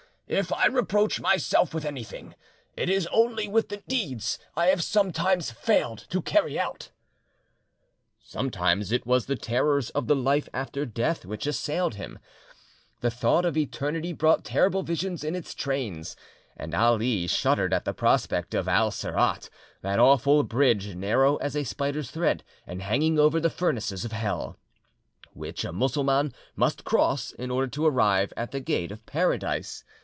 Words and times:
If 0.27 0.49
I 0.53 0.67
reproach 0.67 1.19
myself 1.19 1.73
with 1.73 1.83
anything, 1.83 2.35
it 2.77 2.89
is 2.89 3.05
only 3.11 3.49
with 3.49 3.67
the 3.67 3.83
deeds 3.89 4.39
I 4.55 4.67
have 4.67 4.81
sometimes 4.81 5.51
failed 5.51 6.05
to 6.09 6.21
carry 6.21 6.57
out." 6.57 6.89
Sometimes 8.23 8.93
it 8.93 9.05
was 9.05 9.25
the 9.25 9.35
terrors 9.35 9.89
of 9.89 10.07
the 10.07 10.15
life 10.15 10.47
after 10.53 10.85
death 10.85 11.25
which 11.25 11.45
assailed 11.45 11.95
him. 11.95 12.17
The 13.01 13.11
thought 13.11 13.43
of 13.43 13.57
eternity 13.57 14.13
brought 14.13 14.45
terrible 14.45 14.83
visions 14.83 15.25
in 15.25 15.35
its 15.35 15.53
train, 15.53 16.01
and 16.55 16.73
Ali 16.73 17.27
shuddered 17.27 17.73
at 17.73 17.83
the 17.83 17.93
prospect 17.93 18.53
of 18.53 18.69
Al 18.69 18.89
Sirat, 18.89 19.49
that 19.81 19.99
awful 19.99 20.43
bridge, 20.43 20.95
narrow 20.95 21.35
as 21.39 21.57
a 21.57 21.65
spider's 21.65 22.09
thread 22.09 22.45
and 22.65 22.81
hanging 22.81 23.19
over 23.19 23.41
the 23.41 23.49
furnaces 23.49 24.05
of 24.05 24.13
Hell; 24.13 24.55
which 25.33 25.65
a 25.65 25.73
Mussulman 25.73 26.33
must 26.55 26.85
cross 26.85 27.33
in 27.33 27.51
order 27.51 27.67
to 27.67 27.85
arrive 27.85 28.31
at 28.37 28.51
the 28.51 28.61
gate 28.61 28.93
of 28.93 29.05
Paradise. 29.05 29.83